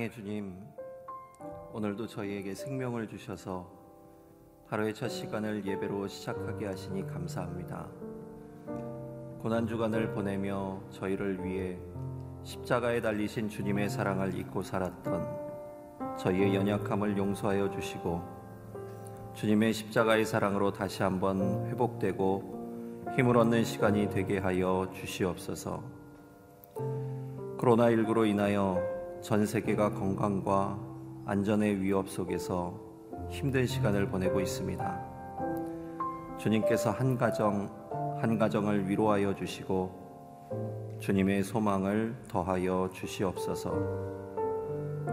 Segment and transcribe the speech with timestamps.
[0.00, 0.54] 사랑의 주님,
[1.74, 3.70] 오늘도 저희에게 생명을 주셔서
[4.68, 7.86] 하루의 첫 시간을 예배로 시작하게 하시니 감사합니다.
[9.42, 11.78] 고난 주간을 보내며 저희를 위해
[12.44, 18.22] 십자가에 달리신 주님의 사랑을 잊고 살았던 저희의 연약함을 용서하여 주시고
[19.34, 25.82] 주님의 십자가의 사랑으로 다시 한번 회복되고 힘을 얻는 시간이 되게 하여 주시옵소서.
[27.58, 30.78] 코로나19로 인하여 전 세계가 건강과
[31.26, 32.74] 안전의 위협 속에서
[33.28, 35.10] 힘든 시간을 보내고 있습니다.
[36.38, 37.68] 주님께서 한 가정,
[38.18, 43.72] 한 가정을 위로하여 주시고 주님의 소망을 더하여 주시옵소서.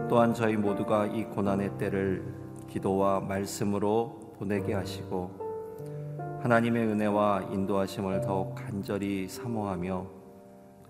[0.10, 2.34] 또한 저희 모두가 이 고난의 때를
[2.70, 10.17] 기도와 말씀으로 보내게 하시고 하나님의 은혜와 인도하심을 더욱 간절히 사모하며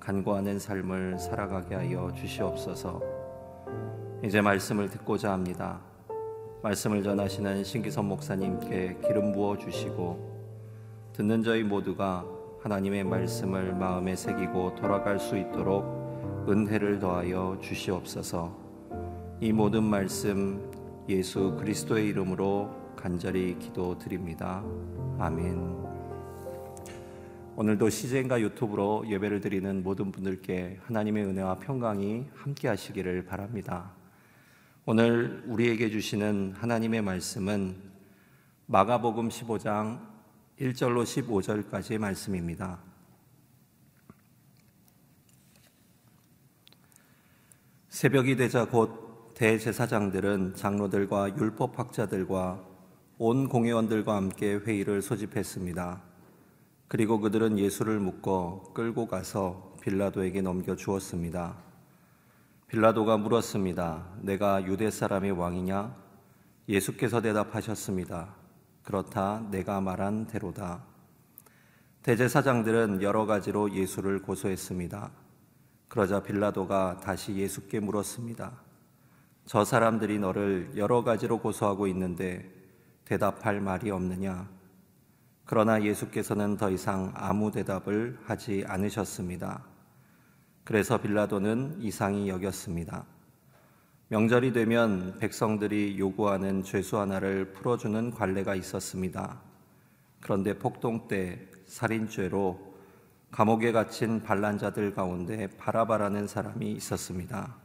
[0.07, 3.01] 간구하는 삶을 살아가게 하여 주시옵소서.
[4.24, 5.81] 이제 말씀을 듣고자 합니다.
[6.63, 12.24] 말씀을 전하시는 신기선 목사님께 기름 부어 주시고 듣는 저희 모두가
[12.62, 15.83] 하나님의 말씀을 마음에 새기고 돌아갈 수 있도록
[16.48, 18.56] 은혜를 더하여 주시옵소서.
[19.42, 20.71] 이 모든 말씀
[21.09, 24.63] 예수 그리스도의 이름으로 간절히 기도드립니다.
[25.19, 25.77] 아멘.
[27.59, 33.94] 오늘도 시즌과 유튜브로 예배를 드리는 모든 분들께 하나님의 은혜와 평강이 함께 하시기를 바랍니다.
[34.86, 37.75] 오늘 우리에게 주시는 하나님의 말씀은
[38.68, 40.00] 마가복음 15장
[40.59, 42.77] 1절로 15절까지의 말씀입니다.
[47.89, 52.63] 새벽이 되자 곧 대제사장들은 장로들과 율법학자들과
[53.18, 56.06] 온 공회원들과 함께 회의를 소집했습니다.
[56.88, 61.57] 그리고 그들은 예수를 묶어 끌고 가서 빌라도에게 넘겨 주었습니다.
[62.68, 64.07] 빌라도가 물었습니다.
[64.22, 65.95] 내가 유대 사람의 왕이냐?
[66.69, 68.36] 예수께서 대답하셨습니다.
[68.84, 70.84] 그렇다 내가 말한 대로다.
[72.04, 75.12] 대제사장들은 여러 가지로 예수를 고소했습니다.
[75.90, 78.62] 그러자 빌라도가 다시 예수께 물었습니다.
[79.45, 82.50] 저 사람들이 너를 여러 가지로 고소하고 있는데
[83.04, 84.56] 대답할 말이 없느냐?
[85.48, 89.64] 그러나 예수께서는 더 이상 아무 대답을 하지 않으셨습니다.
[90.66, 93.06] 그래서 빌라도는 이상히 여겼습니다.
[94.10, 99.40] 명절이 되면 백성들이 요구하는 죄수 하나를 풀어주는 관례가 있었습니다.
[100.20, 102.76] 그런데 폭동 때 살인죄로
[103.32, 107.56] 감옥에 갇힌 반란자들 가운데 바라바라는 사람이 있었습니다.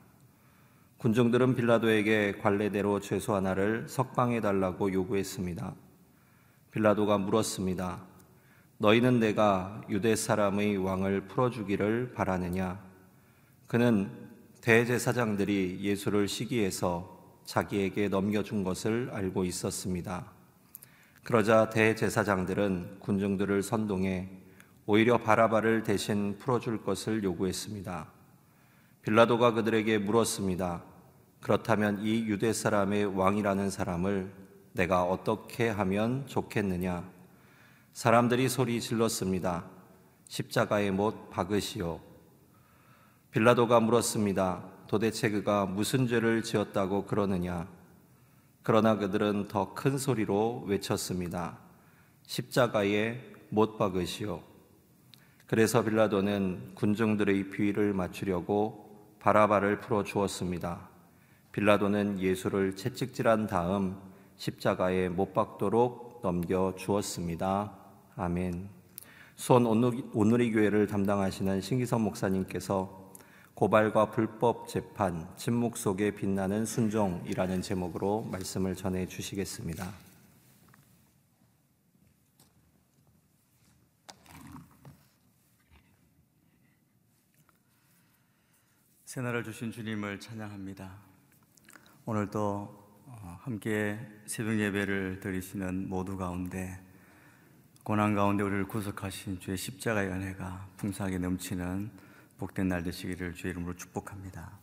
[0.98, 5.74] 군중들은 빌라도에게 관례대로 죄수 하나를 석방해 달라고 요구했습니다.
[6.72, 8.00] 빌라도가 물었습니다.
[8.78, 12.80] 너희는 내가 유대 사람의 왕을 풀어주기를 바라느냐?
[13.66, 14.10] 그는
[14.62, 20.32] 대제사장들이 예수를 시기해서 자기에게 넘겨준 것을 알고 있었습니다.
[21.24, 24.30] 그러자 대제사장들은 군중들을 선동해
[24.86, 28.06] 오히려 바라바를 대신 풀어줄 것을 요구했습니다.
[29.02, 30.82] 빌라도가 그들에게 물었습니다.
[31.42, 34.32] 그렇다면 이 유대 사람의 왕이라는 사람을
[34.72, 37.08] 내가 어떻게 하면 좋겠느냐?
[37.92, 39.66] 사람들이 소리 질렀습니다.
[40.28, 42.00] 십자가에 못 박으시오.
[43.32, 44.64] 빌라도가 물었습니다.
[44.86, 47.68] 도대체 그가 무슨 죄를 지었다고 그러느냐?
[48.62, 51.58] 그러나 그들은 더 큰 소리로 외쳤습니다.
[52.26, 54.42] 십자가에 못 박으시오.
[55.46, 60.88] 그래서 빌라도는 군중들의 비위를 맞추려고 바라바를 풀어 주었습니다.
[61.52, 67.76] 빌라도는 예수를 채찍질한 다음 십자가에 못 박도록 넘겨 주었습니다.
[68.16, 68.68] 아멘.
[69.36, 73.12] 수원 온누리 교회를 담당하시는 신기선 목사님께서
[73.54, 79.92] 고발과 불법 재판, 침묵 속에 빛나는 순종이라는 제목으로 말씀을 전해 주시겠습니다.
[89.04, 90.90] 새날을 주신 주님을 찬양합니다.
[92.06, 92.81] 오늘도 어,
[93.40, 96.80] 함께 새벽 예배를 드리시는 모두 가운데
[97.82, 101.90] 고난 가운데 우리를 구속하신 주의 십자가의 은혜가 풍성하게 넘치는
[102.38, 104.58] 복된 날 되시기를 주의 이름으로 축복합니다.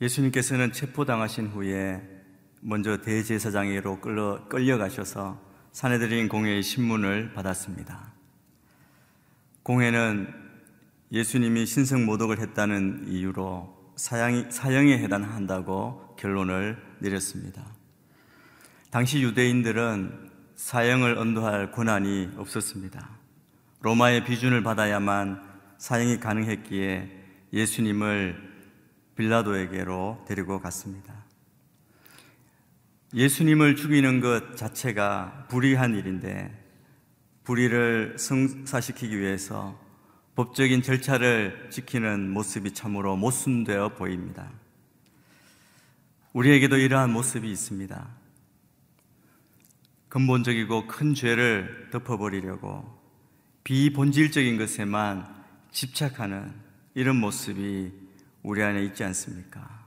[0.00, 2.02] 예수님께서는 체포당하신 후에
[2.60, 5.40] 먼저 대제사장에게로 끌려, 끌려가셔서
[5.72, 8.12] 사내들인 공회의 신문을 받았습니다.
[9.62, 10.32] 공회는
[11.10, 17.64] 예수님이 신성 모독을 했다는 이유로 사형이, 사형에 해당한다고 결론을 내렸습니다.
[18.90, 23.10] 당시 유대인들은 사형을 언도할 권한이 없었습니다.
[23.80, 25.42] 로마의 비준을 받아야만
[25.78, 27.10] 사형이 가능했기에
[27.52, 28.54] 예수님을
[29.16, 31.24] 빌라도에게로 데리고 갔습니다.
[33.12, 36.64] 예수님을 죽이는 것 자체가 불의한 일인데
[37.44, 39.78] 불의를 성사시키기 위해서
[40.34, 44.50] 법적인 절차를 지키는 모습이 참으로 모순되어 보입니다.
[46.34, 48.08] 우리에게도 이러한 모습이 있습니다.
[50.08, 53.00] 근본적이고 큰 죄를 덮어버리려고
[53.62, 55.32] 비본질적인 것에만
[55.70, 56.52] 집착하는
[56.94, 57.92] 이런 모습이
[58.42, 59.86] 우리 안에 있지 않습니까?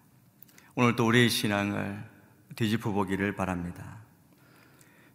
[0.75, 2.01] 오늘 또 우리의 신앙을
[2.55, 3.97] 뒤집어 보기를 바랍니다.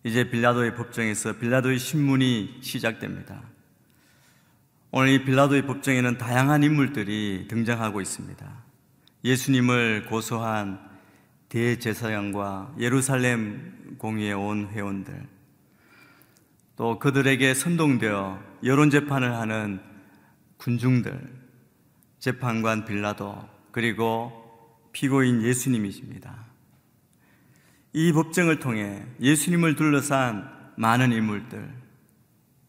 [0.04, 3.42] 이제 빌라도의 법정에서 빌라도의 신문이 시작됩니다.
[4.90, 8.64] 오늘 이 빌라도의 법정에는 다양한 인물들이 등장하고 있습니다.
[9.24, 10.91] 예수님을 고소한
[11.52, 15.28] 대제사장과 예루살렘 공의에 온 회원들,
[16.76, 19.78] 또 그들에게 선동되어 여론재판을 하는
[20.56, 21.20] 군중들,
[22.18, 23.36] 재판관 빌라도,
[23.70, 24.32] 그리고
[24.92, 26.46] 피고인 예수님이십니다.
[27.92, 31.70] 이 법정을 통해 예수님을 둘러싼 많은 인물들,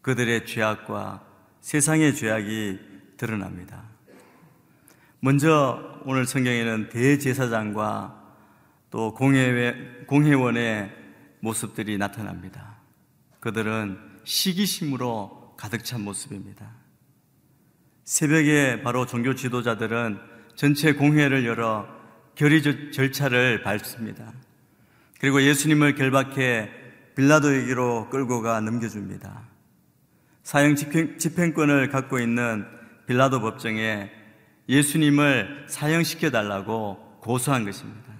[0.02, 1.26] 그들의 죄악과
[1.62, 2.80] 세상의 죄악이
[3.16, 3.86] 드러납니다.
[5.22, 8.23] 먼저 오늘 성경에는 대제사장과
[8.94, 10.92] 또 공회회, 공회원의
[11.40, 12.76] 모습들이 나타납니다.
[13.40, 16.70] 그들은 시기심으로 가득 찬 모습입니다.
[18.04, 20.20] 새벽에 바로 종교 지도자들은
[20.54, 21.88] 전체 공회를 열어
[22.36, 24.32] 결의 절차를 밟습니다.
[25.20, 26.70] 그리고 예수님을 결박해
[27.16, 29.42] 빌라도에게로 끌고 가 넘겨줍니다.
[30.44, 32.68] 사형 집행, 권을 갖고 있는
[33.08, 34.12] 빌라도 법정에
[34.70, 38.13] 예수님을 사형시켜 달라고 고소한 것입니다.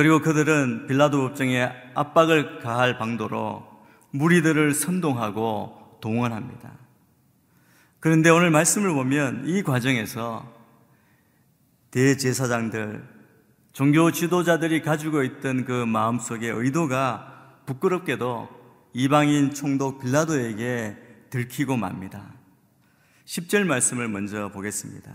[0.00, 3.62] 그리고 그들은 빌라도 법정에 압박을 가할 방도로
[4.12, 6.72] 무리들을 선동하고 동원합니다.
[7.98, 10.50] 그런데 오늘 말씀을 보면 이 과정에서
[11.90, 13.06] 대제사장들,
[13.74, 18.48] 종교 지도자들이 가지고 있던 그 마음속의 의도가 부끄럽게도
[18.94, 20.96] 이방인 총독 빌라도에게
[21.28, 22.32] 들키고 맙니다.
[23.26, 25.14] 10절 말씀을 먼저 보겠습니다.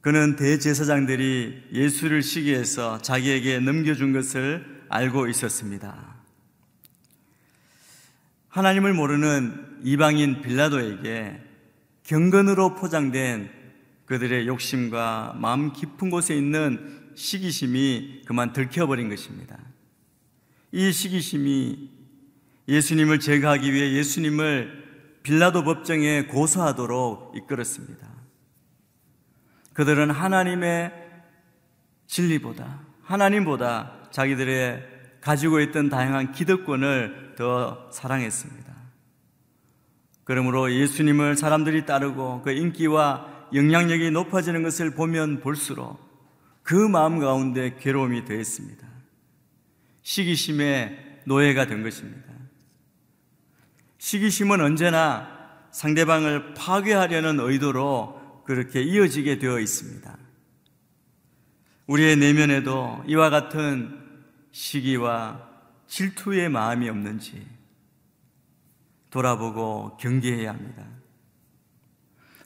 [0.00, 6.16] 그는 대제사장들이 예수를 시기해서 자기에게 넘겨준 것을 알고 있었습니다.
[8.48, 11.40] 하나님을 모르는 이방인 빌라도에게
[12.04, 13.50] 경건으로 포장된
[14.06, 19.58] 그들의 욕심과 마음 깊은 곳에 있는 시기심이 그만 들켜버린 것입니다.
[20.72, 21.90] 이 시기심이
[22.68, 24.88] 예수님을 제거하기 위해 예수님을
[25.22, 28.07] 빌라도 법정에 고소하도록 이끌었습니다.
[29.78, 30.92] 그들은 하나님의
[32.08, 34.82] 진리보다, 하나님보다 자기들의
[35.20, 38.74] 가지고 있던 다양한 기득권을 더 사랑했습니다.
[40.24, 46.00] 그러므로 예수님을 사람들이 따르고 그 인기와 영향력이 높아지는 것을 보면 볼수록
[46.64, 48.84] 그 마음 가운데 괴로움이 더했습니다.
[50.02, 52.24] 시기심의 노예가 된 것입니다.
[53.98, 55.28] 시기심은 언제나
[55.70, 58.17] 상대방을 파괴하려는 의도로
[58.48, 60.16] 그렇게 이어지게 되어 있습니다.
[61.86, 65.46] 우리의 내면에도 이와 같은 시기와
[65.86, 67.46] 질투의 마음이 없는지
[69.10, 70.86] 돌아보고 경계해야 합니다.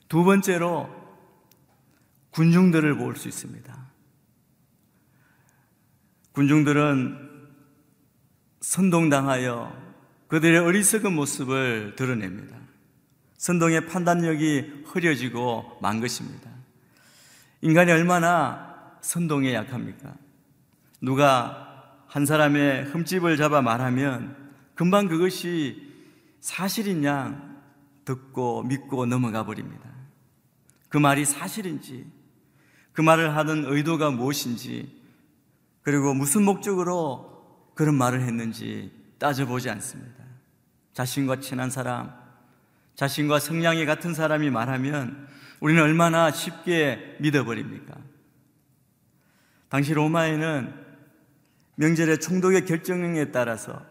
[0.09, 0.90] 두 번째로
[2.32, 3.92] 군중들을 볼 수 있습니다.
[6.32, 7.49] 군중들은
[8.61, 9.73] 선동당하여
[10.26, 12.62] 그들의 어리석은 모습을 드러냅니다.
[13.42, 16.49] 선동의 판단력이 흐려지고 만 것입니다.
[17.61, 20.14] 인간이 얼마나 선동에 약합니까?
[21.00, 24.37] 누가 한 사람의 흠집을 잡아 말하면
[24.76, 25.92] 금방 그것이
[26.40, 27.61] 사실인 양
[28.04, 29.90] 듣고 믿고 넘어가 버립니다.
[30.88, 32.06] 그 말이 사실인지,
[32.92, 35.02] 그 말을 하는 의도가 무엇인지,
[35.80, 40.22] 그리고 무슨 목적으로 그런 말을 했는지 따져보지 않습니다.
[40.92, 42.22] 자신과 친한 사람,
[42.94, 45.28] 자신과 성향이 같은 사람이 말하면
[45.61, 47.94] 우리는 얼마나 쉽게 믿어버립니까?
[49.68, 50.75] 당시 로마에는
[51.76, 53.82] 명절에 총독의 결정에 따라서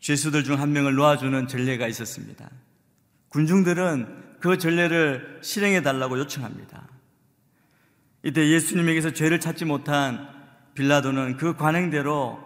[0.00, 2.50] 죄수들 중 한 명을 놓아주는 전례가 있었습니다.
[3.28, 6.88] 군중들은 그 전례를 실행해 달라고 요청합니다.
[8.22, 10.28] 이때 예수님에게서 죄를 찾지 못한
[10.74, 12.38] 빌라도는 그 관행대로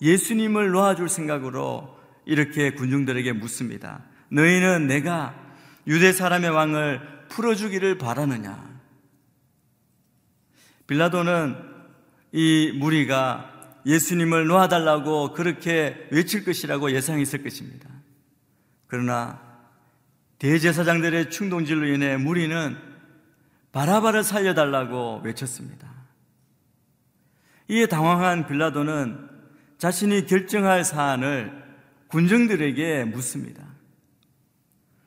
[0.00, 4.04] 예수님을 놓아줄 생각으로 이렇게 군중들에게 묻습니다.
[4.32, 5.34] 너희는 내가
[5.86, 8.72] 유대 사람의 왕을 풀어주기를 바라느냐?
[10.86, 11.56] 빌라도는
[12.32, 13.50] 이 무리가
[13.84, 17.88] 예수님을 놓아달라고 그렇게 외칠 것이라고 예상했을 것입니다.
[18.86, 19.40] 그러나
[20.38, 22.76] 대제사장들의 충동질로 인해 무리는
[23.72, 25.90] 바라바를 살려달라고 외쳤습니다.
[27.68, 29.28] 이에 당황한 빌라도는
[29.78, 31.62] 자신이 결정할 사안을
[32.08, 33.71] 군정들에게 묻습니다.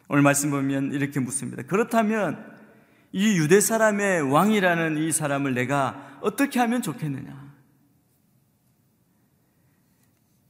[0.08, 1.64] 오늘 말씀 보면 이렇게 묻습니다.
[1.64, 2.54] 그렇다면
[3.12, 7.46] 이 유대 사람의 왕이라는 이 사람을 내가 어떻게 하면 좋겠느냐?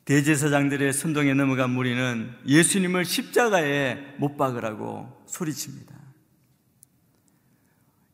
[0.06, 5.96] 대제사장들의 선동에 넘어간 무리는 예수님을 십자가에 못 박으라고 소리칩니다.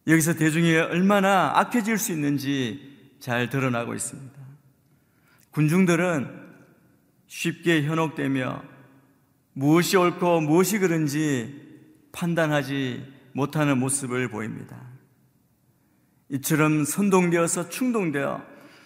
[0.08, 4.40] 여기서 대중이 얼마나 악해질 수 있는지 잘 드러나고 있습니다.
[5.52, 6.42] 군중들은
[7.28, 8.64] 쉽게 현혹되며
[9.54, 11.70] 무엇이 옳고 무엇이 그른지
[12.12, 14.78] 판단하지 못하는 모습을 보입니다.
[16.30, 18.42] 이처럼 선동되어서 충동되어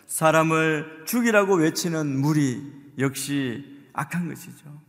[0.08, 2.62] 사람을 죽이라고 외치는 무리
[2.98, 4.82] 역시 악한 것이죠.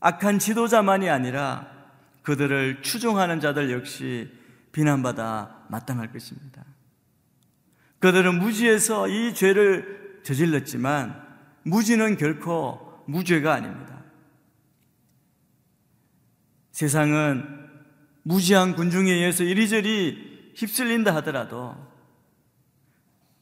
[0.00, 1.70] 악한 지도자만이 아니라
[2.22, 4.30] 그들을 추종하는 자들 역시
[4.72, 6.64] 비난받아 마땅할 것입니다.
[7.98, 11.28] 그들은 무지에서 이 죄를 저질렀지만
[11.64, 14.02] 무지는 결코 무죄가 아닙니다.
[16.72, 17.44] 세상은
[18.22, 21.74] 무지한 군중에 의해서 이리저리 휩쓸린다 하더라도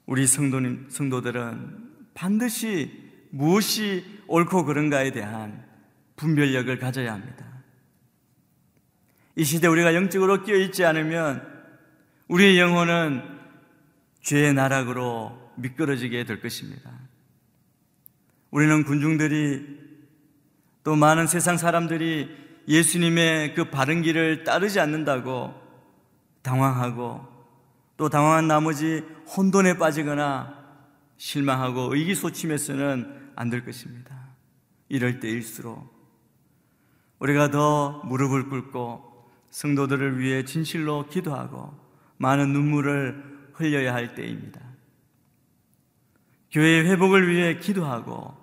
[0.07, 2.91] 우리 성도님, 성도들은 반드시
[3.31, 5.65] 무엇이 옳고 그른가에 대한
[6.17, 7.47] 분별력을 가져야 합니다.
[9.37, 11.47] 이 시대 우리가 영적으로 끼어 있지 않으면
[12.29, 13.23] 우리의 영혼은
[14.23, 16.98] 죄의 나락으로 미끄러지게 될 것입니다.
[18.51, 19.79] 우리는 군중들이
[20.85, 22.29] 또 많은 세상 사람들이
[22.67, 25.55] 예수님의 그 바른 길을 따르지 않는다고
[26.43, 27.27] 당황하고
[27.97, 29.03] 또 당황한 나머지
[29.37, 30.57] 혼돈에 빠지거나
[31.17, 34.17] 실망하고 의기소침해서는 안 될 것입니다.
[34.89, 35.97] 이럴 때일수록
[37.19, 41.73] 우리가 더 무릎을 꿇고 성도들을 위해 진실로 기도하고
[42.17, 44.61] 많은 눈물을 흘려야 할 때입니다.
[46.51, 48.37] 교회의 회복을 위해 기도하고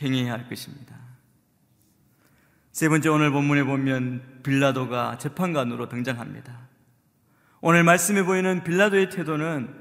[0.00, 0.96] 행해야 할 것입니다.
[2.72, 6.68] 세 번째 오늘 본문에 보면 빌라도가 재판관으로 등장합니다.
[7.60, 9.74] 오늘 말씀에 보이는 빌라도의 태도는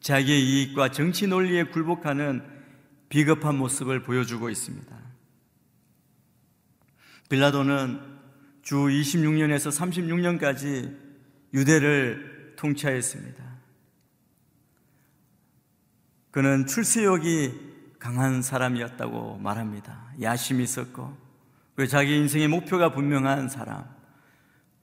[0.00, 2.42] 자기의 이익과 정치 논리에 굴복하는
[3.08, 4.94] 비겁한 모습을 보여주고 있습니다.
[7.28, 8.00] 빌라도는
[8.62, 10.96] 주 26년에서 36년까지
[11.54, 13.53] 유대를 통치하였습니다.
[16.34, 17.52] 그는 출세욕이
[18.00, 20.14] 강한 사람이었다고 말합니다.
[20.20, 21.16] 야심이 있었고,
[21.76, 23.84] 그리고 자기 인생의 목표가 분명한 사람.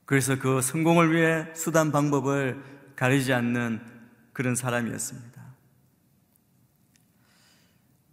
[0.06, 2.64] 그래서 그 성공을 위해 수단 방법을
[2.96, 3.82] 가리지 않는
[4.32, 5.42] 그런 사람이었습니다.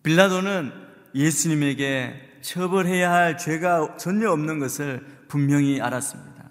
[0.03, 0.73] 빌라도는
[1.15, 6.51] 예수님에게 처벌해야 할 죄가 전혀 없는 것을 분명히 알았습니다.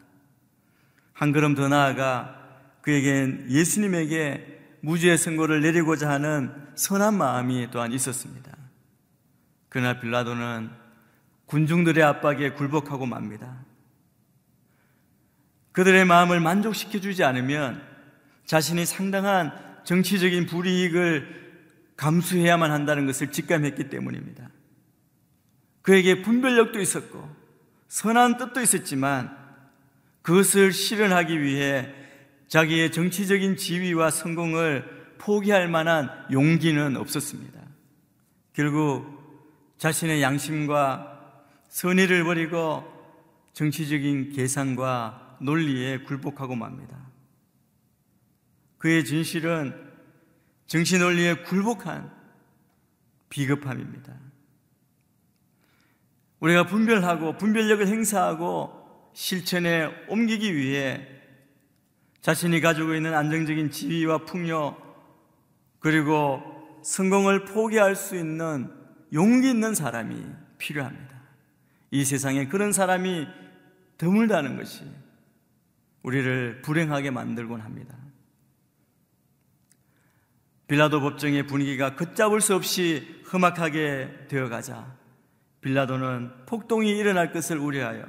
[1.11, 2.33] 한 걸음 더 나아가
[2.81, 4.56] 그에겐 예수님에게
[4.87, 8.55] 무죄의 선고를 내리고자 하는 선한 마음이 또한 있었습니다.
[9.67, 10.69] 그날 빌라도는
[11.45, 13.65] 군중들의 압박에 굴복하고 맙니다.
[15.73, 17.83] 그들의 마음을 만족시켜 주지 않으면
[18.45, 19.51] 자신이 상당한
[19.83, 21.65] 정치적인 불이익을
[21.97, 24.49] 감수해야만 한다는 것을 직감했기 때문입니다.
[25.81, 27.29] 그에게 분별력도 있었고
[27.89, 29.35] 선한 뜻도 있었지만
[30.21, 31.93] 그것을 실현하기 위해
[32.47, 37.61] 자기의 정치적인 지위와 성공을 포기할 만한 용기는 없었습니다.
[38.53, 39.17] 결국
[39.77, 42.83] 자신의 양심과 선의를 버리고
[43.53, 46.97] 정치적인 계산과 논리에 굴복하고 맙니다.
[48.77, 49.73] 그의 진실은
[50.67, 52.11] 정치 논리에 굴복한
[53.29, 54.13] 비겁함입니다.
[56.39, 61.16] 우리가 분별하고 분별력을 행사하고 실천에 옮기기 위해
[62.27, 64.75] 자신이 가지고 있는 안정적인 지위와 풍요,
[65.79, 66.43] 그리고
[66.83, 68.69] 성공을 포기할 수 있는
[69.13, 70.25] 용기 있는 사람이
[70.57, 71.21] 필요합니다.
[71.89, 73.25] 이 세상에 그런 사람이
[73.97, 74.83] 드물다는 것이
[76.03, 77.95] 우리를 불행하게 만들곤 합니다.
[80.67, 84.97] 빌라도 법정의 분위기가 걷잡을 수 없이 험악하게 되어가자
[85.61, 88.05] 빌라도는 폭동이 일어날 것을 우려하여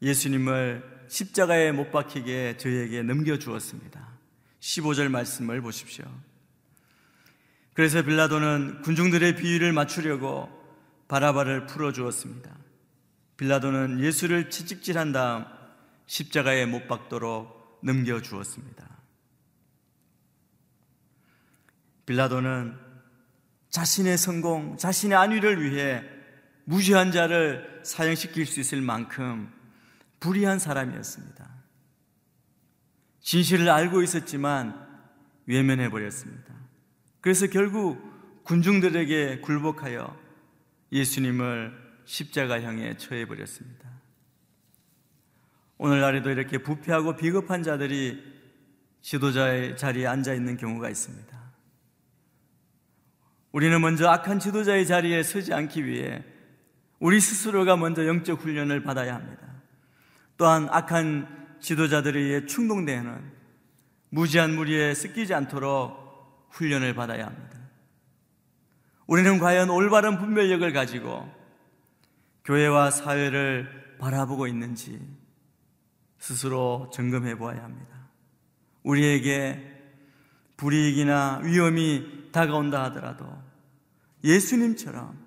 [0.00, 4.08] 예수님을 십자가에 못 박히게 저에게 넘겨주었습니다.
[4.60, 6.04] 15절 말씀을 보십시오.
[7.74, 10.48] 그래서 빌라도는 군중들의 비위를 맞추려고
[11.08, 12.56] 바라바를 풀어주었습니다.
[13.36, 15.44] 빌라도는 예수를 채찍질한 다음
[16.06, 18.88] 십자가에 못 박도록 넘겨주었습니다.
[22.06, 22.78] 빌라도는
[23.70, 26.02] 자신의 성공, 자신의 안위를 위해
[26.64, 29.52] 무죄한 자를 사형시킬 수 있을 만큼
[30.24, 31.46] 불의한 사람이었습니다.
[33.20, 34.88] 진실을 알고 있었지만
[35.44, 36.54] 외면해 버렸습니다.
[37.20, 40.18] 그래서 결국 군중들에게 굴복하여
[40.92, 41.74] 예수님을
[42.06, 43.90] 십자가형에 처해 버렸습니다.
[45.76, 48.22] 오늘날에도 이렇게 부패하고 비겁한 자들이
[49.02, 51.52] 지도자의 자리에 앉아 있는 경우가 있습니다.
[53.52, 56.24] 우리는 먼저 악한 지도자의 자리에 서지 않기 위해
[56.98, 59.53] 우리 스스로가 먼저 영적 훈련을 받아야 합니다.
[60.36, 63.32] 또한 악한 지도자들에 의해 충동되는
[64.10, 67.58] 무지한 무리에 습기지 않도록 훈련을 받아야 합니다.
[69.06, 71.28] 우리는 과연 올바른 분별력을 가지고
[72.44, 75.00] 교회와 사회를 바라보고 있는지
[76.18, 78.08] 스스로 점검해 보아야 합니다.
[78.82, 79.72] 우리에게
[80.56, 83.26] 불이익이나 위험이 다가온다 하더라도
[84.22, 85.18] 예수님처럼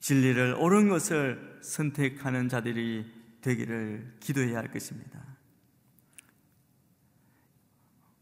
[0.00, 5.20] 진리를 옳은 것을 선택하는 자들이 되기를 기도해야 할 것입니다.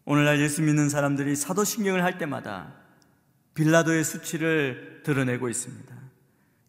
[0.04, 2.74] 오늘날 예수 믿는 사람들이 사도신경을 할 때마다
[3.54, 5.94] 빌라도의 수치를 드러내고 있습니다.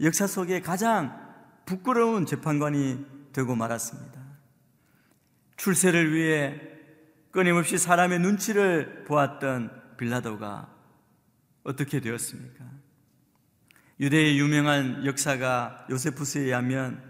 [0.01, 1.29] 역사 속에 가장
[1.65, 4.19] 부끄러운 재판관이 되고 말았습니다.
[5.55, 6.59] 출세를 위해
[7.31, 10.73] 끊임없이 사람의 눈치를 보았던 빌라도가
[11.63, 12.65] 어떻게 되었습니까?
[13.99, 17.03] 유대의 유명한 역사가 요세푸스에 의하면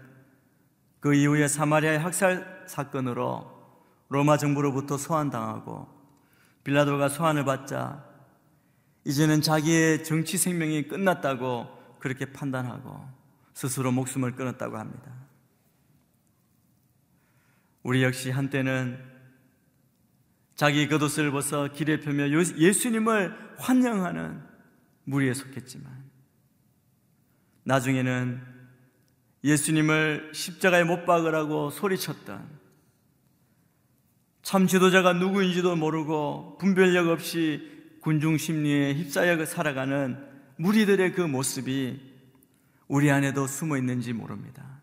[0.98, 3.58] 그 이후에 사마리아의 학살 사건으로
[4.08, 5.88] 로마 정부로부터 소환당하고
[6.64, 8.04] 빌라도가 소환을 받자
[9.04, 11.68] 이제는 자기의 정치 생명이 끝났다고
[12.00, 13.08] 그렇게 판단하고
[13.54, 15.12] 스스로 목숨을 끊었다고 합니다.
[17.82, 18.98] 우리 역시 한때는
[20.54, 24.42] 자기 겉옷을 벗어 길에 펴며 예수님을 환영하는
[25.04, 25.99] 무리에 속했지만
[27.64, 28.40] 나중에는
[29.44, 32.60] 예수님을 십자가에 못 박으라고 소리쳤던
[34.42, 40.18] 참 지도자가 누구인지도 모르고 분별력 없이 군중 심리에 휩싸여 살아가는
[40.56, 42.00] 무리들의 그 모습이
[42.88, 44.80] 우리 안에도 숨어 있는지 모릅니다.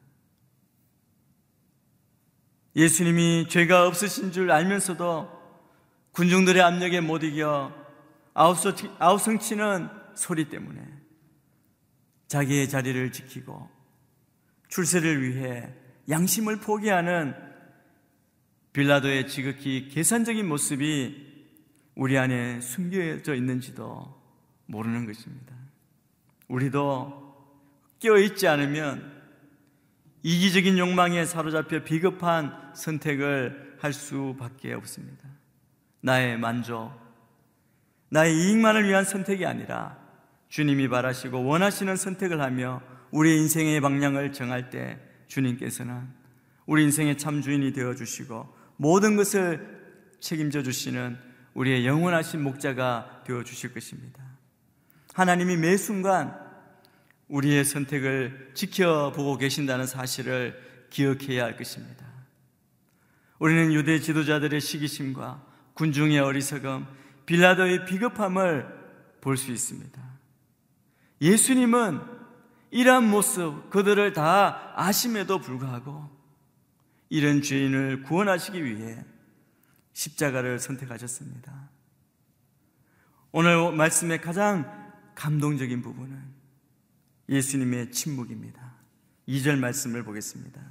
[2.76, 5.36] 예수님이 죄가 없으신 줄 알면서도
[6.12, 7.74] 군중들의 압력에 못 이겨
[8.34, 11.07] 아우성치는 소리 때문에
[12.28, 13.70] 자기의 자리를 지키고
[14.70, 15.74] 출세를 위해
[16.10, 17.36] 양심을 포기하는
[18.74, 21.26] 빌라도의 지극히 계산적인 모습이
[21.96, 24.16] 우리 안에 숨겨져 있는지도
[24.68, 25.56] 모르는 것입니다.
[26.48, 27.28] 우리도
[28.00, 29.18] 껴있지 않으면
[30.24, 35.28] 이기적인 욕망에 사로잡혀 비겁한 선택을 할 수밖에 없습니다.
[36.02, 36.92] 나의 만족,
[38.10, 40.07] 나의 이익만을 위한 선택이 아니라
[40.50, 42.82] 주님이 바라시고 원하시는 선택을 하며
[43.12, 46.08] 우리 인생의 방향을 정할 때 주님께서는
[46.66, 49.78] 우리 인생의 참 주인이 되어 주시고 모든 것을
[50.20, 51.18] 책임져 주시는
[51.54, 54.24] 우리의 영원하신 목자가 되어 주실 것입니다.
[55.14, 56.38] 하나님이 매 순간
[57.28, 62.06] 우리의 선택을 지켜보고 계신다는 사실을 기억해야 할 것입니다.
[63.40, 66.86] 우리는 유대 지도자들의 시기심과 군중의 어리석음,
[67.26, 68.78] 빌라도의 비겁함을
[69.22, 70.17] 볼 수 있습니다.
[71.22, 72.02] 예수님은
[72.72, 76.10] 이러한 모습 그들을 다 아심에도 불구하고
[77.10, 79.04] 이런 죄인을 구원하시기 위해
[79.94, 81.70] 십자가를 선택하셨습니다.
[83.32, 86.22] 오늘 말씀의 가장 감동적인 부분은
[87.30, 88.74] 예수님의 침묵입니다.
[89.28, 90.62] 2절 말씀을 보겠습니다.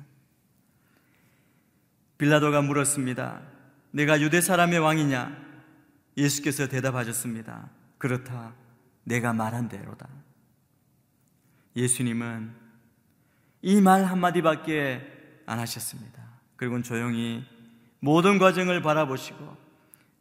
[2.19, 3.43] 빌라도가 물었습니다.
[3.91, 5.45] 내가 유대 사람의 왕이냐?
[6.17, 7.69] 예수께서 대답하셨습니다.
[7.99, 8.55] 그렇다.
[9.05, 10.09] 내가 말한 대로다.
[11.77, 12.53] 예수님은
[13.63, 16.23] 이 말 한마디밖에 안 하셨습니다.
[16.57, 17.45] 그리고 조용히
[18.01, 19.57] 모든 과정을 바라보시고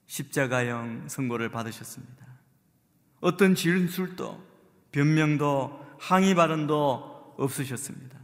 [0.07, 2.25] 십자가형 선고를 받으셨습니다.
[3.21, 4.45] 어떤 진술도
[4.91, 8.19] 변명도 항의 발언도 없으셨습니다.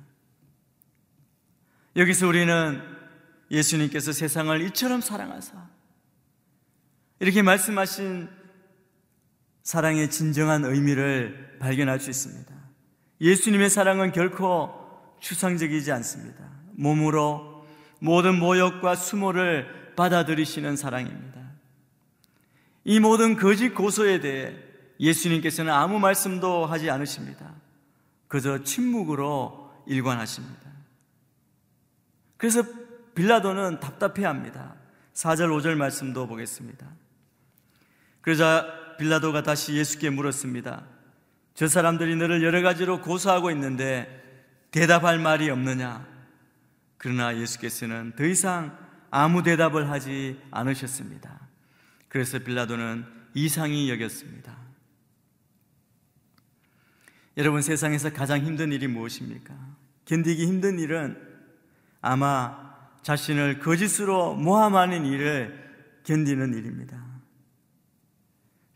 [1.96, 2.82] 여기서 우리는
[3.50, 5.68] 예수님께서 세상을 이처럼 사랑하사
[7.20, 8.30] 이렇게 말씀하신
[9.64, 12.61] 사랑의 진정한 의미를 발견할 수 있습니다.
[13.22, 14.74] 예수님의 사랑은 결코
[15.20, 16.44] 추상적이지 않습니다.
[16.74, 17.64] 몸으로
[18.00, 21.40] 모든 모욕과 수모를 받아들이시는 사랑입니다.
[22.84, 24.56] 이 모든 거짓 고소에 대해
[25.00, 27.54] 예수님께서는 아무 말씀도 하지 않으십니다.
[28.28, 30.72] 그저 침묵으로 일관하십니다.
[32.38, 32.64] 그래서
[33.14, 34.76] 빌라도는 답답해 합니다.
[35.14, 36.88] 4절, 5절 말씀도 보겠습니다.
[38.22, 38.66] 그러자
[38.98, 40.86] 빌라도가 다시 예수께 물었습니다.
[41.62, 44.10] 저 사람들이 너를 여러 가지로 고소하고 있는데
[44.72, 46.08] 대답할 말이 없느냐?
[46.98, 48.76] 그러나 예수께서는 더 이상
[49.12, 51.40] 아무 대답을 하지 않으셨습니다.
[52.08, 54.58] 그래서 빌라도는 이상히 여겼습니다.
[57.38, 59.54] 여러분 세상에서 가장 힘든 일이 무엇입니까?
[60.06, 61.16] 견디기 힘든 일은
[62.02, 67.06] 아마 자신을 거짓으로 모함하는 일을 견디는 일입니다.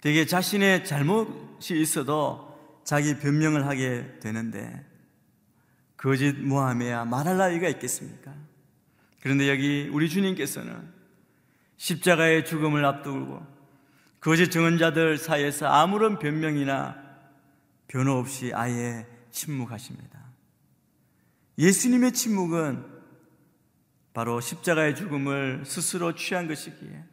[0.02, 2.45] 되게 자신의 잘못이 있어도
[2.86, 4.86] 자기 변명을 하게 되는데
[5.98, 8.34] 거짓 모함해야 말할 나위가 있겠습니까?
[9.22, 10.94] 그런데 여기 우리 주님께서는
[11.78, 13.46] 십자가의 죽음을 앞두고
[14.20, 17.04] 거짓 증언자들 사이에서 아무런 변명이나
[17.88, 20.24] 변호 없이 아예 침묵하십니다.
[21.58, 22.86] 예수님의 침묵은
[24.14, 27.04] 바로 십자가의 죽음을 스스로 취한 것이기에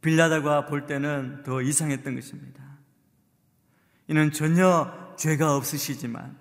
[0.00, 2.63] 빌라다가 볼 때는 더 이상했던 것입니다.
[4.08, 6.36] 이는 전혀 죄가 없으시지만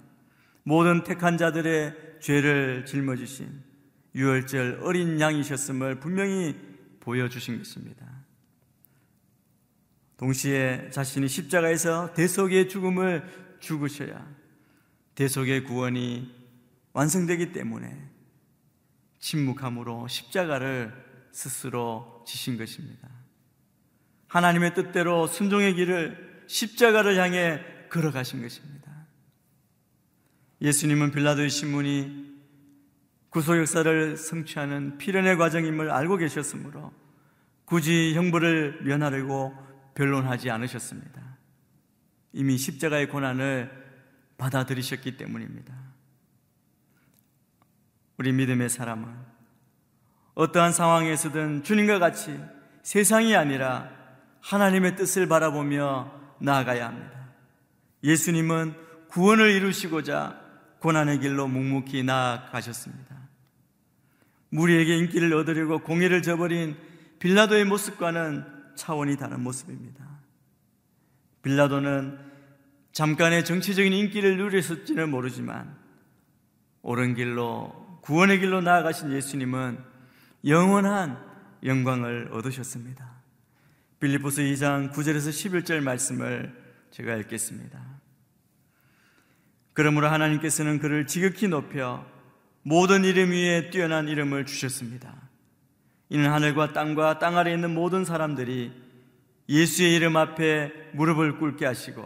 [0.64, 3.64] 모든 택한 자들의 죄를 짊어지신
[4.16, 6.56] 유월절 어린 양이셨음을 분명히
[7.00, 8.06] 보여주신 것입니다.
[10.18, 14.26] 동시에 자신이 십자가에서 대속의 죽음을 죽으셔야
[15.16, 16.32] 대속의 구원이
[16.94, 18.10] 완성되기 때문에
[19.20, 20.94] 침묵함으로 십자가를
[21.32, 23.10] 스스로 지신 것입니다.
[24.28, 28.92] 하나님의 뜻대로 순종의 길을 십자가를 향해 걸어가신 것입니다.
[30.62, 32.32] 예수님은 빌라도의 신문이
[33.30, 36.94] 구속 역사를 성취하는 필연의 과정임을 알고 계셨으므로
[37.66, 39.56] 굳이 형벌을 면하려고
[39.96, 41.38] 변론하지 않으셨습니다.
[42.34, 43.72] 이미 십자가의 고난을
[44.38, 45.74] 받아들이셨기 때문입니다.
[48.18, 49.12] 우리 믿음의 사람은
[50.36, 52.40] 어떠한 상황에서든 주님과 같이
[52.84, 53.90] 세상이 아니라
[54.42, 57.30] 하나님의 뜻을 바라보며 나아가야 합니다.
[58.04, 58.76] 예수님은
[59.08, 60.42] 구원을 이루시고자
[60.80, 63.16] 고난의 길로 묵묵히 나아가셨습니다.
[64.50, 66.76] 무리에게 인기를 얻으려고 공의를 저버린
[67.20, 70.06] 빌라도의 모습과는 차원이 다른 모습입니다.
[71.42, 72.20] 빌라도는
[72.92, 75.76] 잠깐의 정치적인 인기를 누렸을지는 모르지만
[76.82, 79.80] 옳은 길로 구원의 길로 나아가신 예수님은
[80.46, 81.18] 영원한
[81.64, 83.13] 영광을 얻으셨습니다.
[84.04, 85.30] 빌리포스 2장 9절에서
[85.64, 86.54] 11절 말씀을
[86.92, 87.80] 제가 읽겠습니다.
[89.72, 92.06] 그러므로 하나님께서는 그를 지극히 높여
[92.64, 95.16] 모든 이름 위에 뛰어난 이름을 주셨습니다.
[96.10, 98.74] 이는 하늘과 땅과 땅 아래 있는 모든 사람들이
[99.48, 102.04] 예수의 이름 앞에 무릎을 꿇게 하시고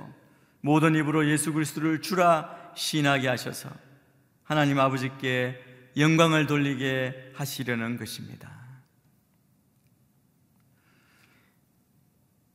[0.62, 3.72] 모든 입으로 예수 그리스도를 주라 신하게 하셔서
[4.44, 5.60] 하나님 아버지께
[5.98, 8.57] 영광을 돌리게 하시려는 것입니다.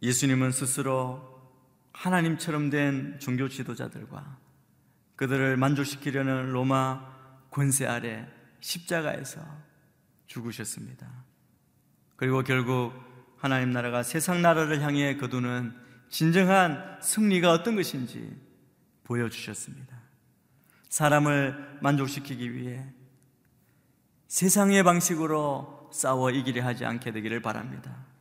[0.03, 1.33] 예수님은 스스로
[1.93, 4.39] 하나님처럼 된 종교 지도자들과
[5.17, 7.13] 그들을 만족시키려는 로마
[7.51, 8.27] 권세 아래
[8.61, 9.41] 십자가에서
[10.27, 11.09] 죽으셨습니다.
[12.17, 12.93] 그리고 결국
[13.37, 15.75] 하나님 나라가 세상 나라를 향해 거두는
[16.09, 18.37] 진정한 승리가 어떤 것인지
[19.05, 20.01] 보여주셨습니다.
[20.89, 22.85] 사람을 만족시키기 위해
[24.29, 28.12] 세상의 방식으로 싸워 이기려 하지 않게 되기를 바랍니다.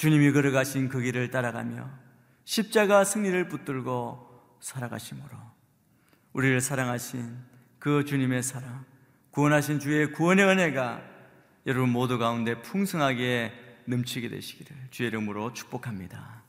[0.00, 1.86] 주님이 걸어가신 그 길을 따라가며
[2.46, 5.28] 십자가 승리를 붙들고 살아가심으로
[6.32, 7.36] 우리를 사랑하신
[7.78, 8.86] 그 주님의 사랑,
[9.30, 11.02] 구원하신 주의 구원의 은혜가
[11.66, 13.52] 여러분 모두 가운데 풍성하게
[13.84, 16.44] 넘치게 되시기를 주의 이름으로 축복합니다.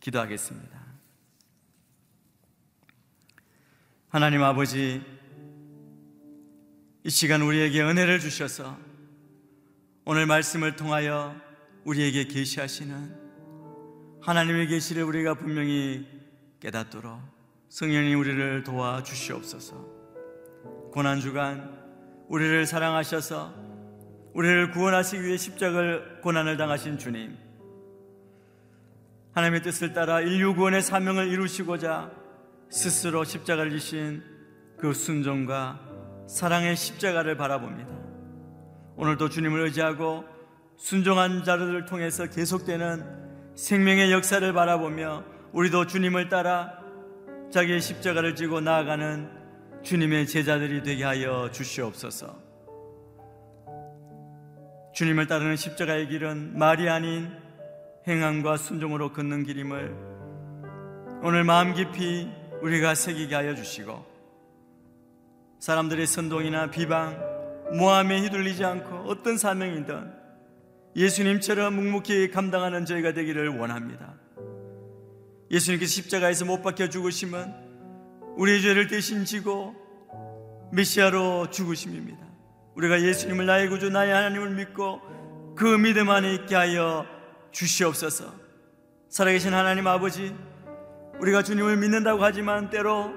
[0.00, 0.80] 기도하겠습니다.
[4.08, 5.04] 하나님 아버지,
[7.04, 8.78] 이 시간 우리에게 은혜를 주셔서
[10.06, 11.44] 오늘 말씀을 통하여
[11.86, 13.14] 우리에게 계시하시는
[14.20, 16.04] 하나님의 계시를 우리가 분명히
[16.58, 17.20] 깨닫도록
[17.68, 19.86] 성령이 우리를 도와 주시옵소서.
[20.90, 21.78] 고난 주간
[22.26, 23.54] 우리를 사랑하셔서
[24.34, 27.38] 우리를 구원하시기 위해 십자가를 고난을 당하신 주님.
[29.34, 32.10] 하나님의 뜻을 따라 인류 구원의 사명을 이루시고자
[32.68, 34.24] 스스로 십자가를 지신
[34.76, 37.94] 그 순종과 사랑의 십자가를 바라봅니다.
[38.96, 40.35] 오늘도 주님을 의지하고
[40.76, 43.04] 순종한 자들을 통해서 계속되는
[43.54, 46.78] 생명의 역사를 바라보며 우리도 주님을 따라
[47.50, 49.30] 자기의 십자가를 지고 나아가는
[49.82, 52.36] 주님의 제자들이 되게 하여 주시옵소서.
[54.92, 57.30] 주님을 따르는 십자가의 길은 말이 아닌
[58.08, 59.94] 행함과 순종으로 걷는 길임을
[61.22, 62.30] 오늘 마음 깊이
[62.62, 64.04] 우리가 새기게 하여 주시고
[65.58, 67.18] 사람들의 선동이나 비방,
[67.78, 70.15] 모함에 휘둘리지 않고 어떤 사명이든
[70.96, 74.14] 예수님처럼 묵묵히 감당하는 저희가 되기를 원합니다.
[75.50, 77.52] 예수님께서 십자가에서 못 박혀 죽으심은
[78.36, 79.74] 우리의 죄를 대신 지고
[80.72, 82.18] 메시아로 죽으심입니다.
[82.76, 85.00] 우리가 예수님을 나의 구주, 나의 하나님을 믿고
[85.54, 87.06] 그 믿음 안에 있게 하여
[87.52, 88.34] 주시옵소서.
[89.10, 90.34] 살아계신 하나님 아버지,
[91.20, 93.12] 우리가 주님을 믿는다고 하지만 때로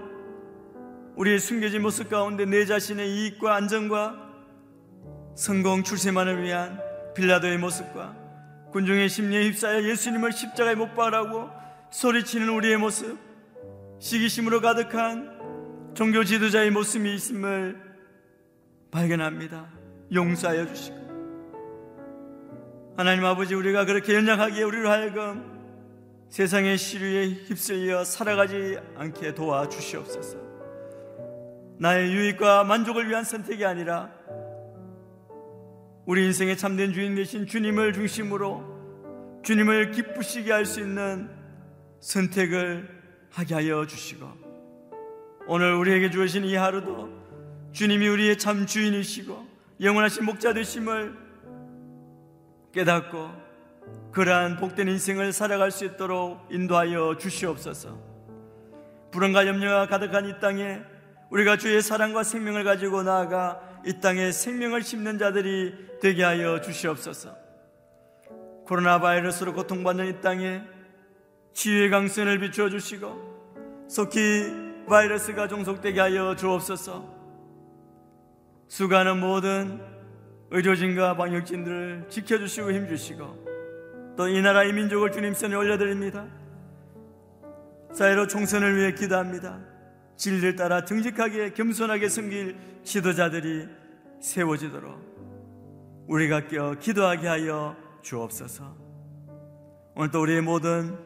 [1.15, 4.15] 우리의 숨겨진 모습 가운데 내 자신의 이익과 안정과
[5.35, 6.88] 성공 출세만을 위한
[7.19, 8.15] 빌라도의 모습과
[8.71, 11.49] 군중의 심리에 휩싸여 예수님을 십자가에 못 박으라고
[11.91, 13.17] 소리치는 우리의 모습,
[13.99, 17.81] 시기심으로 가득한 종교 지도자의 모습이 있음을
[18.91, 19.67] 발견합니다.
[20.13, 21.09] 용서하여 주시고
[22.95, 25.59] 하나님 아버지 우리가 그렇게 연약하기에 우리를 하여금
[26.29, 30.37] 세상의 시류에 휩쓸려 살아가지 않게 도와주시옵소서.
[31.79, 34.11] 나의 유익과 만족을 위한 선택이 아니라
[36.09, 41.29] 우리 인생의 참된 주인 되신 주님을 중심으로 주님을 기쁘시게 할 수 있는
[41.99, 42.89] 선택을
[43.29, 44.27] 하게 하여 주시고
[45.45, 47.09] 오늘 우리에게 주어진 이 하루도
[47.73, 49.45] 주님이 우리의 참 주인이시고
[49.81, 51.15] 영원하신 목자 되심을
[52.73, 53.29] 깨닫고
[54.11, 57.95] 그러한 복된 인생을 살아갈 수 있도록 인도하여 주시옵소서.
[59.11, 60.81] 불안과 염려가 가득한 이 땅에
[61.29, 67.35] 우리가 주의 사랑과 생명을 가지고 나아가 이 땅에 생명을 심는 자들이 되게 하여 주시옵소서.
[68.65, 70.61] 코로나 바이러스로 고통받는 이 땅에
[71.53, 77.17] 치유의 강선을 비추어 주시고 속히 바이러스가 종속되게 하여 주옵소서.
[78.67, 79.81] 수가는 모든
[80.51, 83.49] 의료진과 방역진들을 지켜주시고 힘주시고
[84.17, 86.27] 또 이 나라 이 민족을 주님 손에 올려드립니다.
[87.93, 89.68] 사회로 총선을 위해 기도합니다.
[90.19, 93.69] 진리를 따라 정직하게 겸손하게 섬길 지도자들이
[94.21, 98.75] 세워지도록 우리가 껴 기도하게 하여 주옵소서.
[99.95, 100.97] 오늘 또 우리의 모든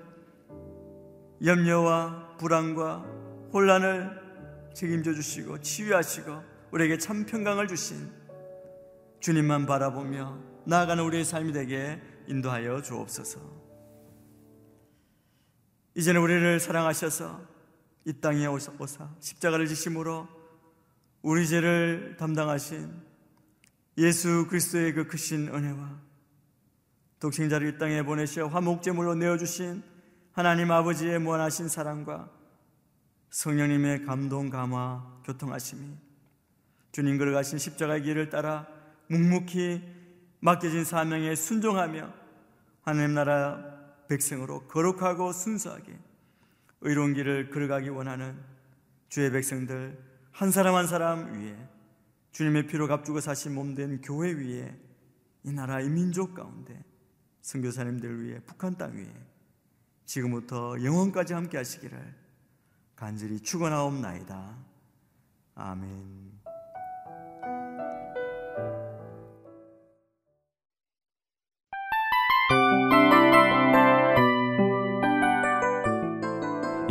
[1.45, 3.05] 염려와 불안과
[3.53, 4.19] 혼란을
[4.73, 6.31] 책임져 주시고 치유하시고
[6.71, 8.09] 우리에게 참 평강을 주신
[9.19, 13.39] 주님만 바라보며 나아가는 우리의 삶이 되게 인도하여 주옵소서.
[15.93, 17.52] 이제는 우리를 사랑하셔서
[18.05, 18.71] 이 땅에 오사
[19.19, 20.27] 십자가를 지심으로
[21.21, 22.91] 우리 죄를 담당하신
[23.97, 26.01] 예수 그리스도의 그 크신 은혜와
[27.19, 29.83] 독생자를 이 땅에 보내셔 화목제물로 내어주신
[30.33, 32.29] 하나님 아버지의 무한하신 사랑과
[33.29, 35.95] 성령님의 감동 감화 교통하심이
[36.91, 38.67] 주님 걸어가신 십자가의 길을 따라
[39.07, 39.81] 묵묵히
[40.41, 42.13] 맡겨진 사명에 순종하며
[42.81, 43.63] 하나님 나라
[44.09, 45.97] 백성으로 거룩하고 순수하게
[46.83, 48.37] 의로운 길을 걸어가기 원하는
[49.09, 49.97] 주의 백성들
[50.31, 51.55] 한 사람 한 사람 위에
[52.31, 54.75] 주님의 피로 값주고 사신 몸된 교회 위에
[55.43, 56.83] 이 나라 의 민족 가운데
[57.41, 59.13] 선교사님들 위해 북한 땅 위에
[60.05, 62.15] 지금부터 영원까지 함께 하시기를
[62.95, 64.57] 간절히 축원하옵나이다.
[65.55, 66.32] 아멘.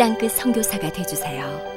[0.00, 1.69] 땅끝 선교사가 되주세요.